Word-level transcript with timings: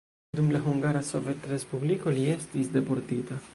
Dum 0.37 0.47
la 0.55 0.61
Hungara 0.67 1.03
Sovetrespubliko 1.09 2.17
li 2.19 2.27
estis 2.39 2.75
deportita. 2.79 3.43